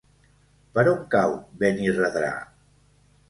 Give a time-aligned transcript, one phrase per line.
[0.77, 2.31] Per on cau Benirredrà?